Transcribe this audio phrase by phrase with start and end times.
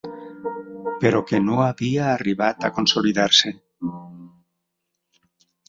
[1.03, 3.55] Però que no havia arribat a consolidar-se